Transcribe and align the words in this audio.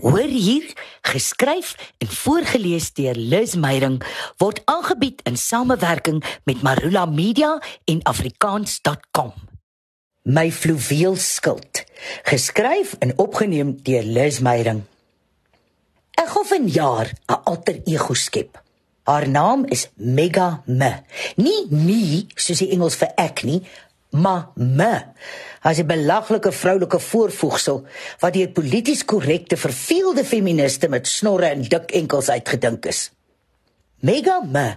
Hoor 0.00 0.32
hier, 0.32 0.64
geskryf 1.02 1.74
en 1.98 2.08
voorgeles 2.08 2.92
deur 2.96 3.14
Liz 3.14 3.54
Meyering 3.54 3.98
word 4.40 4.62
aangebied 4.64 5.20
in 5.28 5.36
samewerking 5.36 6.22
met 6.48 6.62
Marula 6.64 7.04
Media 7.04 7.58
en 7.84 8.00
afrikaans.com. 8.08 9.34
My 10.22 10.48
fluweel 10.52 11.16
skild, 11.20 11.84
geskryf 12.22 12.94
en 12.98 13.12
opgeneem 13.18 13.76
deur 13.82 14.08
Liz 14.08 14.40
Meyering. 14.40 14.80
Ek 16.16 16.32
hoef 16.32 16.50
'n 16.56 16.68
jaar 16.68 17.12
'n 17.28 17.40
alter 17.44 17.80
ego 17.84 18.14
skep. 18.14 18.62
Haar 19.02 19.28
naam 19.28 19.64
is 19.66 19.88
Mega 19.94 20.62
Me. 20.66 20.92
Nie 21.36 21.66
me 21.70 22.24
soos 22.34 22.58
die 22.58 22.70
Engels 22.70 22.96
vir 22.96 23.12
ek 23.16 23.42
nie, 23.42 23.62
maar 24.10 24.50
me 24.54 25.02
as 25.60 25.78
'n 25.78 25.86
belaglike 25.86 26.52
vroulike 26.52 27.00
voorvoegsel 27.00 27.84
wat 28.18 28.32
deur 28.32 28.48
polities 28.48 29.04
korrekte 29.04 29.56
verveelde 29.56 30.24
feministe 30.24 30.88
met 30.88 31.08
snorre 31.08 31.46
en 31.46 31.62
dik 31.62 31.90
enkels 31.90 32.28
uitgedink 32.28 32.86
is. 32.86 33.10
Mega 34.00 34.40
Me 34.40 34.76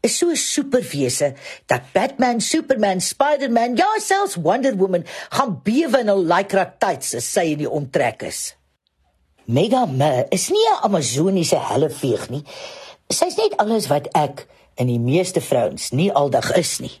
is 0.00 0.18
so 0.18 0.30
'n 0.30 0.36
superwese 0.36 1.34
dat 1.66 1.92
Batman, 1.92 2.40
Superman, 2.40 3.00
Spider-Man, 3.00 3.76
ja 3.76 3.98
selfs 3.98 4.34
Wonder 4.34 4.76
Woman 4.76 5.04
gaan 5.28 5.60
bewe 5.62 5.98
in 5.98 6.08
hul 6.08 6.24
lycra 6.24 6.74
tights 6.78 7.14
as 7.14 7.32
sy 7.32 7.40
in 7.40 7.58
die 7.58 7.70
omtrek 7.70 8.22
is. 8.22 8.56
Mega 9.44 9.86
Me 9.86 10.26
is 10.28 10.48
nie 10.48 10.66
'n 10.70 10.82
amazoniese 10.82 11.58
helleveeg 11.58 12.28
nie. 12.30 12.44
Sy's 13.08 13.36
net 13.36 13.56
alles 13.56 13.86
wat 13.86 14.08
ek 14.12 14.46
en 14.74 14.86
die 14.86 15.00
meeste 15.00 15.40
vrouens 15.40 15.90
nie 15.90 16.12
aldag 16.12 16.56
is 16.56 16.78
nie. 16.78 16.98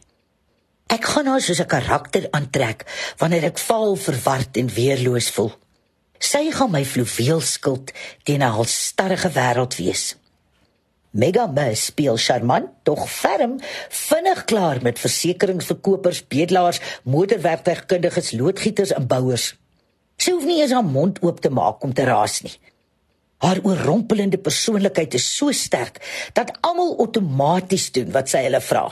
Ek 0.86 1.04
gaan 1.04 1.26
haar 1.26 1.40
soos 1.40 1.60
'n 1.60 1.66
karakter 1.66 2.28
aantrek 2.30 2.86
wanneer 3.18 3.44
ek 3.44 3.58
vaal, 3.58 3.96
verward 3.96 4.56
en 4.56 4.68
weerloos 4.68 5.30
voel. 5.30 5.52
Sy 6.18 6.50
gaan 6.50 6.70
my 6.70 6.84
fluweel 6.84 7.40
skild 7.40 7.92
teen 8.24 8.42
'n 8.42 8.54
halstarrige 8.56 9.30
wêreld 9.30 9.76
wees. 9.76 10.16
Mega 11.12 11.46
Mus 11.46 11.84
speel 11.84 12.16
charmant, 12.16 12.70
tog 12.82 13.10
ferm, 13.10 13.58
vinnig 13.88 14.44
klaar 14.44 14.78
met 14.82 14.98
versekeringsverkopers, 14.98 16.26
bedelaars, 16.26 16.80
motorwerktuigkundiges, 17.02 18.32
loodgieters 18.32 18.92
en 18.96 19.06
bouers. 19.06 19.52
Sy 20.16 20.32
hoef 20.32 20.46
nie 20.48 20.60
eens 20.62 20.72
haar 20.72 20.86
mond 20.86 21.20
oop 21.20 21.40
te 21.40 21.50
maak 21.50 21.82
om 21.84 21.92
te 21.92 22.04
raas 22.08 22.40
nie. 22.46 22.54
Haar 23.44 23.60
oorrompelende 23.62 24.38
persoonlikheid 24.38 25.14
is 25.18 25.36
so 25.36 25.52
sterk 25.52 26.00
dat 26.32 26.54
almal 26.60 26.94
outomaties 26.98 27.90
doen 27.92 28.12
wat 28.14 28.30
sy 28.32 28.44
hulle 28.46 28.60
vra. 28.60 28.86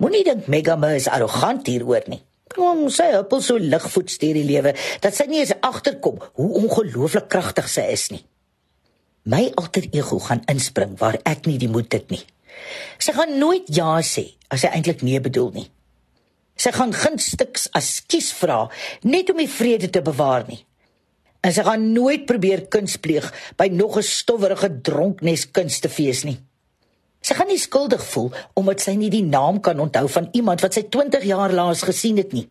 Moenie 0.00 0.22
dink 0.24 0.46
Megama 0.48 0.94
is 0.96 1.10
arrogant 1.12 1.66
hieroor 1.68 2.06
nie. 2.08 2.22
Kom, 2.48 2.86
sy 2.88 3.10
huppel 3.12 3.42
so 3.44 3.60
ligvoets 3.60 4.16
deur 4.22 4.38
die 4.38 4.46
lewe 4.48 4.72
dat 5.04 5.12
sy 5.12 5.26
nie 5.28 5.42
eens 5.42 5.52
agterkom 5.60 6.16
hoe 6.38 6.48
ongelooflik 6.62 7.28
kragtig 7.28 7.68
sy 7.68 7.84
is 7.92 8.06
nie. 8.14 8.22
My 9.28 9.50
alter 9.60 9.84
ego 9.92 10.16
gaan 10.24 10.40
inspring 10.48 10.96
waar 11.02 11.20
ek 11.28 11.44
nie 11.44 11.58
die 11.60 11.68
moed 11.68 11.92
het 11.92 12.08
nie. 12.08 12.22
Sy 12.96 13.12
gaan 13.12 13.36
nooit 13.42 13.68
ja 13.76 13.98
sê 14.00 14.24
as 14.48 14.64
sy 14.64 14.72
eintlik 14.72 15.04
nee 15.04 15.20
bedoel 15.20 15.52
nie. 15.58 15.68
Sy 16.56 16.72
gaan 16.72 16.96
gunstiks 16.96 17.68
as 17.76 18.00
kies 18.08 18.32
vra 18.40 18.62
net 19.04 19.28
om 19.28 19.44
die 19.44 19.52
vrede 19.52 19.92
te 19.92 20.00
bewaar 20.04 20.48
nie. 20.48 20.62
En 21.44 21.52
sy 21.52 21.64
gaan 21.68 21.90
nooit 21.92 22.24
probeer 22.28 22.70
kuns 22.72 22.96
pleeg 23.04 23.28
by 23.60 23.68
nog 23.68 24.00
'n 24.00 24.02
stowwerige 24.16 24.80
dronknes 24.80 25.50
kunstefees 25.52 26.24
nie. 26.24 26.40
Sy 27.30 27.36
gaan 27.38 27.46
nie 27.46 27.60
skuldig 27.62 28.00
voel 28.10 28.32
omdat 28.58 28.80
sy 28.82 28.96
nie 28.98 29.08
die 29.12 29.22
naam 29.22 29.60
kan 29.62 29.78
onthou 29.78 30.08
van 30.10 30.24
iemand 30.34 30.64
wat 30.64 30.74
sy 30.74 30.80
20 30.90 31.22
jaar 31.28 31.52
laas 31.54 31.84
gesien 31.86 32.18
het 32.18 32.34
nie. 32.34 32.48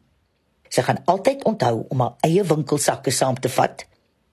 Sy 0.71 0.85
gaan 0.87 1.01
altyd 1.11 1.43
onthou 1.49 1.81
om 1.91 1.99
haar 2.05 2.15
eie 2.23 2.45
winkelsakke 2.47 3.11
saam 3.11 3.35
te 3.43 3.51
vat, 3.51 3.83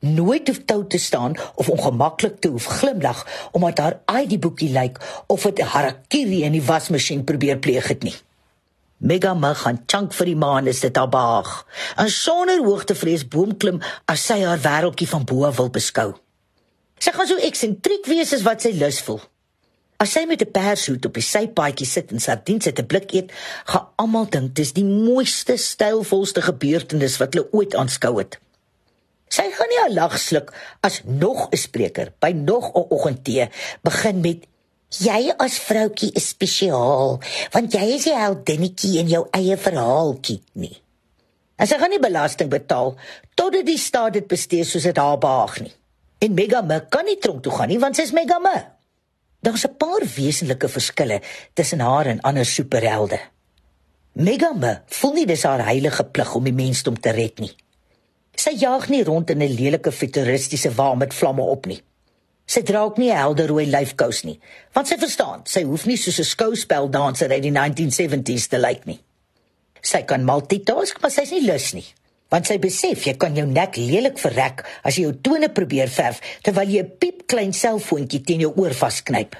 nooit 0.07 0.47
hoef 0.47 0.63
tou 0.71 0.79
te 0.87 1.03
staan 1.03 1.35
of 1.59 1.73
ongemaklik 1.75 2.39
te 2.39 2.55
hoef 2.55 2.71
glimlag 2.79 3.25
omdat 3.59 3.83
haar 3.83 3.99
ID 4.23 4.39
boekie 4.47 4.71
lyk 4.71 5.03
of 5.27 5.51
dit 5.51 5.67
harakiri 5.75 6.45
in 6.47 6.55
die 6.55 6.65
wasmasjien 6.71 7.27
probeer 7.27 7.59
pleeg 7.59 7.91
het 7.91 8.07
nie. 8.07 8.15
Mega 9.03 9.35
mag 9.35 9.67
gaan 9.67 9.83
chunk 9.91 10.15
vir 10.15 10.31
die 10.31 10.41
maan 10.47 10.71
is 10.71 10.87
dit 10.87 10.97
haar 10.97 11.11
baag. 11.11 11.57
En 11.99 12.07
sonder 12.07 12.63
hoogtevrees 12.63 13.27
boomklim 13.27 13.83
as 14.07 14.31
sy 14.31 14.45
haar 14.47 14.63
wêreldjie 14.63 15.11
van 15.11 15.27
bo 15.27 15.51
wil 15.59 15.75
beskou. 15.75 16.13
Sy 17.03 17.19
gaan 17.19 17.35
so 17.35 17.49
eksentriek 17.51 18.07
wees 18.07 18.31
as 18.31 18.47
wat 18.47 18.63
sy 18.63 18.79
lus 18.79 19.03
voel. 19.03 19.27
As 19.97 20.13
sy 20.13 20.27
met 20.29 20.43
'n 20.43 20.51
pershoed 20.53 21.07
op 21.07 21.15
die 21.15 21.23
sypaadjie 21.23 21.87
sit 21.87 22.11
en 22.13 22.21
sardiens 22.21 22.67
uit 22.67 22.79
'n 22.79 22.87
blik 22.87 23.13
eet, 23.13 23.33
gaan 23.65 23.89
almal 23.97 24.27
dink 24.29 24.55
dis 24.55 24.73
die 24.73 24.85
mooiste, 24.85 25.57
stylvolste 25.57 26.43
gebeurtenis 26.43 27.17
wat 27.17 27.35
hulle 27.35 27.49
ooit 27.53 27.75
aanskou 27.75 28.19
het. 28.19 28.39
Sy 29.29 29.51
gaan 29.51 29.69
nie 29.69 29.83
'n 29.89 29.95
lag 29.95 30.19
sluk 30.19 30.53
as 30.81 31.01
nog 31.05 31.49
'n 31.51 31.57
spreker 31.57 32.13
by 32.21 32.31
nog 32.31 32.75
'n 32.75 32.87
oggendtee 32.89 33.49
begin 33.83 34.21
met 34.21 34.47
jy 34.89 35.33
as 35.39 35.59
vroutjie 35.59 36.13
is 36.13 36.29
spesiaal, 36.29 37.21
want 37.51 37.73
jy 37.73 37.87
is 37.97 38.05
die 38.05 38.15
heldinnetjie 38.15 38.99
in 38.99 39.09
jou 39.09 39.27
eie 39.31 39.57
verhaaltjie 39.57 40.43
nie. 40.53 40.83
En 41.57 41.67
sy 41.67 41.79
gaan 41.79 41.91
nie 41.91 42.01
belasting 42.01 42.51
betaal 42.51 42.95
totdat 43.35 43.67
die 43.67 43.79
staat 43.79 44.13
dit 44.13 44.27
bestee 44.27 44.65
soos 44.65 44.83
dit 44.83 44.97
haar 44.97 45.19
behaag 45.19 45.61
nie. 45.61 45.73
En 46.19 46.35
Mega 46.35 46.61
Me 46.61 46.81
kan 46.89 47.05
nie 47.05 47.19
tronk 47.19 47.43
toe 47.43 47.53
gaan 47.53 47.69
nie 47.69 47.79
want 47.79 47.97
sy's 47.97 48.13
Mega 48.13 48.39
Me. 48.39 48.76
Daar's 49.41 49.67
'n 49.67 49.77
paar 49.77 50.03
wesenlike 50.17 50.69
verskille 50.69 51.21
tussen 51.55 51.81
haar 51.81 52.07
en 52.07 52.21
ander 52.21 52.47
superhelde. 52.47 53.21
Megame 54.13 54.83
voel 54.87 55.13
nie 55.13 55.27
dis 55.27 55.43
haar 55.43 55.65
heilige 55.65 56.05
plig 56.05 56.35
om 56.35 56.45
die 56.45 56.53
mensdom 56.53 57.01
te 57.01 57.11
red 57.11 57.39
nie. 57.39 57.57
Sy 58.35 58.51
jaag 58.51 58.89
nie 58.89 59.05
rond 59.05 59.31
in 59.31 59.43
'n 59.43 59.55
lelike 59.55 59.93
futuristiese 59.93 60.75
wa 60.75 60.95
met 60.95 61.15
vlamme 61.15 61.43
op 61.43 61.67
nie. 61.67 61.83
Sy 62.47 62.63
dra 62.63 62.83
ook 62.83 62.97
nie 62.97 63.11
'n 63.11 63.17
helder 63.17 63.47
rooi 63.47 63.67
lyfkous 63.67 64.23
nie, 64.23 64.41
want 64.73 64.89
sy 64.89 64.99
verstaan, 64.99 65.41
sy 65.45 65.63
hoef 65.63 65.87
nie 65.87 65.97
soos 65.97 66.19
'n 66.19 66.25
skouspeldanser 66.25 67.31
uit 67.31 67.43
die 67.43 67.51
1970s 67.51 68.47
te 68.47 68.59
lyk 68.59 68.85
nie. 68.85 69.01
Sy 69.81 70.03
kan 70.03 70.25
multitask, 70.25 71.01
maar 71.01 71.11
sy's 71.11 71.31
nie 71.31 71.47
lus 71.47 71.73
nie 71.73 71.95
want 72.29 72.47
sy 72.47 72.59
besef 72.59 73.07
jy 73.07 73.15
kan 73.21 73.37
jou 73.37 73.47
nek 73.47 73.77
lelik 73.77 74.19
verrek 74.19 74.65
as 74.83 74.99
jy 74.99 75.07
jou 75.07 75.17
tone 75.23 75.49
probeer 75.49 75.89
verf 75.89 76.21
terwyl 76.43 76.69
jy 76.69 76.83
'n 76.83 76.97
piep 76.99 77.27
klein 77.27 77.53
selfoontjie 77.53 78.23
teen 78.25 78.41
jou 78.41 78.53
oor 78.57 78.75
vasknyp. 78.75 79.37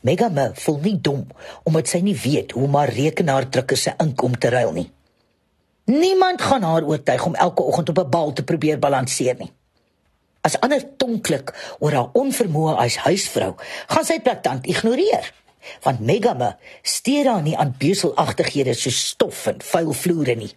Megame 0.00 0.52
voel 0.54 0.78
nie 0.82 0.98
dom 1.00 1.26
omdat 1.64 1.88
sy 1.88 2.00
nie 2.00 2.16
weet 2.16 2.52
hoe 2.52 2.64
om 2.64 2.74
haar 2.74 2.92
rekenaardrukker 2.92 3.76
se 3.76 3.94
ink 3.98 4.22
om 4.22 4.38
te 4.38 4.48
ruil 4.48 4.72
nie. 4.72 4.90
Niemand 5.86 6.42
gaan 6.42 6.62
haar 6.62 6.82
oortuig 6.82 7.26
om 7.26 7.34
elke 7.34 7.62
oggend 7.62 7.88
op 7.88 7.98
'n 7.98 8.10
bal 8.10 8.32
te 8.32 8.42
probeer 8.42 8.78
balanseer 8.78 9.36
nie. 9.38 9.52
As 10.40 10.60
ander 10.60 10.96
tonklik 10.96 11.50
oor 11.78 11.92
haar 11.92 12.10
onvermoë 12.12 12.76
as 12.76 12.96
huisvrou, 12.96 13.54
gaan 13.86 14.04
sy 14.04 14.20
platant 14.20 14.66
ignoreer. 14.66 15.32
Want 15.82 16.00
Megame 16.00 16.56
steur 16.82 17.26
haar 17.26 17.42
nie 17.42 17.56
aan 17.56 17.74
beuselagtighede 17.78 18.74
soos 18.74 19.06
stof 19.08 19.46
en 19.46 19.62
vuil 19.62 19.92
vloere 19.92 20.34
nie. 20.34 20.52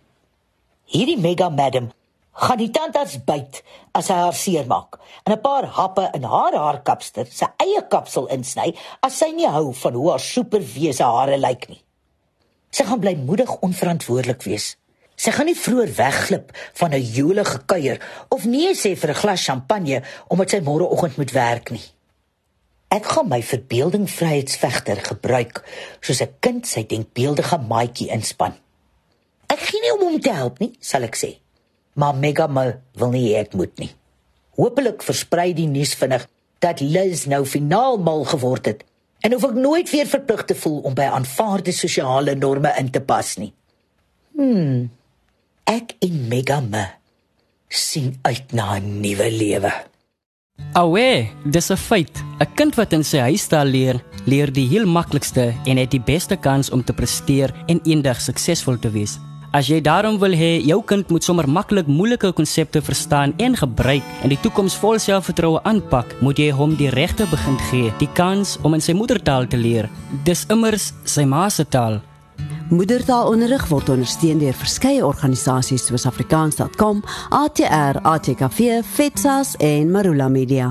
Hierdie 0.89 1.19
mega 1.21 1.51
madam 1.53 1.91
gaan 2.33 2.57
die 2.57 2.71
tandarts 2.73 3.19
byt 3.27 3.59
as 3.93 4.07
hy 4.09 4.15
haar 4.17 4.37
seermaak 4.37 4.95
en 5.21 5.33
'n 5.33 5.41
paar 5.41 5.65
happe 5.77 6.05
in 6.17 6.23
haar 6.23 6.55
haarkapster 6.57 7.27
sy 7.29 7.45
eie 7.61 7.81
kapsel 7.93 8.25
insny 8.33 8.73
as 9.05 9.19
sy 9.19 9.29
nie 9.31 9.45
hou 9.45 9.69
van 9.81 9.93
hoe 9.93 10.09
haar 10.09 10.23
superwese 10.33 11.03
hare 11.03 11.37
lyk 11.37 11.67
nie. 11.69 11.81
Sy 12.71 12.83
gaan 12.83 12.99
blymoedig 12.99 13.51
onverantwoordelik 13.61 14.41
wees. 14.49 14.77
Sy 15.15 15.31
gaan 15.31 15.45
nie 15.45 15.61
vroeër 15.65 15.91
wegglip 15.95 16.57
van 16.73 16.93
'n 16.93 17.11
jolige 17.17 17.59
kuier 17.65 17.99
of 18.29 18.45
nee 18.45 18.73
sê 18.73 18.95
vir 18.97 19.09
'n 19.09 19.21
glas 19.21 19.45
champagne 19.45 20.01
omdat 20.27 20.49
sy 20.49 20.59
môreoggend 20.59 21.17
moet 21.17 21.31
werk 21.31 21.69
nie. 21.71 21.85
Ek 22.89 23.05
gaan 23.05 23.27
my 23.27 23.43
verbeelding 23.43 24.09
vryheidsvegter 24.09 24.97
gebruik 25.05 25.61
soos 26.01 26.21
'n 26.21 26.33
kind 26.39 26.67
sy 26.67 26.83
denkbeeldige 26.83 27.57
maatjie 27.57 28.09
inspann. 28.09 28.57
Ek 29.59 29.67
gee 29.67 29.81
nie 29.83 29.91
om 29.91 30.03
hom 30.07 30.19
te 30.23 30.31
help 30.31 30.61
nie, 30.63 30.71
sal 30.79 31.03
ek 31.03 31.17
sê. 31.19 31.33
Maar 31.99 32.15
Mega 32.15 32.47
Mo 32.47 32.63
wil 32.95 33.11
nie 33.11 33.33
ek 33.35 33.57
moet 33.59 33.73
nie. 33.81 33.89
Hoopelik 34.55 35.03
versprei 35.03 35.51
die 35.55 35.67
nuus 35.67 35.91
vinnig 35.99 36.23
dat 36.63 36.79
Liz 36.79 37.25
nou 37.27 37.43
finaal 37.47 37.99
mal 37.99 38.23
geword 38.27 38.71
het 38.71 38.85
en 39.19 39.35
hoef 39.35 39.49
ek 39.49 39.57
nooit 39.59 39.91
weer 39.91 40.07
verplig 40.07 40.45
te 40.47 40.55
voel 40.55 40.79
om 40.87 40.95
by 40.95 41.09
aanvaarde 41.11 41.75
sosiale 41.75 42.37
norme 42.39 42.71
in 42.79 42.87
te 42.91 43.03
pas 43.03 43.33
nie. 43.39 43.51
Hm. 44.39 44.87
Ek 45.67 45.97
en 46.07 46.23
Mega 46.31 46.61
Mo 46.63 46.85
sien 47.67 48.15
uit 48.23 48.55
na 48.55 48.79
'n 48.79 49.01
nuwe 49.03 49.27
lewe. 49.31 49.73
Awe, 50.73 51.29
dis 51.45 51.69
'n 51.71 51.75
feit. 51.75 52.15
'n 52.39 52.53
Kind 52.55 52.75
wat 52.75 52.93
in 52.93 53.03
sy 53.03 53.17
huistaal 53.17 53.65
leer, 53.65 54.03
leer 54.25 54.51
die 54.51 54.67
heel 54.67 54.85
maklikste 54.85 55.53
en 55.65 55.77
het 55.77 55.91
die 55.91 56.01
beste 56.01 56.35
kans 56.35 56.69
om 56.69 56.83
te 56.83 56.93
presteer 56.93 57.53
en 57.67 57.79
eendag 57.83 58.21
suksesvol 58.21 58.79
te 58.79 58.89
wees. 58.89 59.19
As 59.49 59.65
jy 59.65 59.79
daarom 59.81 60.19
wil 60.21 60.35
hê 60.37 60.59
jou 60.61 60.77
kind 60.85 61.09
moet 61.09 61.25
sommer 61.25 61.47
maklik 61.49 61.87
moeilike 61.89 62.29
konsepte 62.37 62.83
verstaan 62.85 63.31
en 63.41 63.55
gebruik 63.57 64.05
en 64.21 64.29
die 64.29 64.37
toekoms 64.43 64.75
vol 64.77 64.99
selfvertroue 65.01 65.57
aanpak, 65.65 66.11
moet 66.21 66.37
jy 66.37 66.51
hom 66.53 66.75
die 66.77 66.91
regte 66.93 67.25
begin 67.31 67.57
gee, 67.71 67.89
die 67.97 68.11
kans 68.13 68.59
om 68.61 68.77
in 68.77 68.83
sy 68.85 68.93
moedertaal 68.93 69.47
te 69.49 69.57
leer. 69.57 69.89
Dis 70.27 70.45
immers 70.53 70.91
sy 71.01 71.25
ma 71.25 71.47
se 71.49 71.65
taal. 71.65 71.97
Moedertaalonderrig 72.69 73.65
word 73.71 73.89
ondersteun 73.89 74.37
deur 74.37 74.53
verskeie 74.53 75.01
organisasies 75.01 75.87
soos 75.89 76.05
afrikaans.com, 76.05 77.01
ATR, 77.33 78.03
ATKV, 78.05 78.83
FETSAS 78.85 79.55
en 79.65 79.89
Marula 79.89 80.29
Media. 80.29 80.69